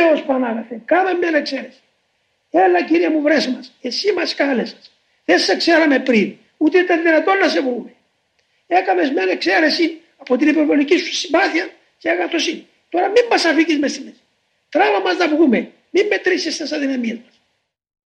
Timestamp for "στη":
13.90-14.02